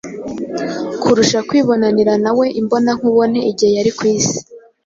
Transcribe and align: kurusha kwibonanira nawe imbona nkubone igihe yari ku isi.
kurusha 1.01 1.39
kwibonanira 1.47 2.13
nawe 2.23 2.45
imbona 2.59 2.89
nkubone 2.97 3.39
igihe 3.51 3.71
yari 3.77 3.91
ku 3.97 4.03
isi. 4.15 4.37